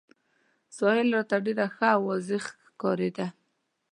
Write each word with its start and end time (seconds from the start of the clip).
ساحل 0.75 1.07
راته 1.15 1.35
ډېر 1.45 1.59
ښه 1.75 1.87
او 1.95 2.01
واضح 2.09 2.43
ښکارېده. 2.67 3.27